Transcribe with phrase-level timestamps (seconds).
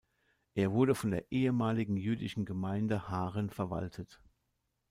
[0.55, 4.19] Er wurde von der ehemaligen jüdischen Gemeinde Haaren verwaltet.